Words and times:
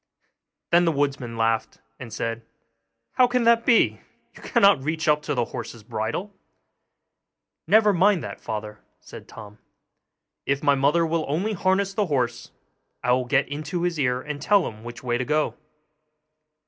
Then 0.71 0.85
the 0.85 0.91
woodman 0.91 1.37
laughed, 1.37 1.77
and 1.99 2.11
said, 2.11 2.43
'How 3.11 3.27
can 3.27 3.43
that 3.43 3.67
be? 3.67 4.01
you 4.35 4.41
cannot 4.41 4.83
reach 4.83 5.07
up 5.07 5.21
to 5.21 5.35
the 5.35 5.45
horse's 5.53 5.83
bridle.' 5.83 6.33
'Never 7.67 7.93
mind 7.93 8.23
that, 8.23 8.41
father,' 8.41 8.79
said 8.99 9.27
Tom; 9.27 9.59
'if 10.47 10.63
my 10.63 10.73
mother 10.73 11.05
will 11.05 11.25
only 11.27 11.53
harness 11.53 11.93
the 11.93 12.07
horse, 12.07 12.49
I 13.03 13.11
will 13.11 13.25
get 13.25 13.47
into 13.47 13.83
his 13.83 13.99
ear 13.99 14.19
and 14.19 14.41
tell 14.41 14.67
him 14.67 14.83
which 14.83 15.03
way 15.03 15.19
to 15.19 15.23
go. 15.23 15.53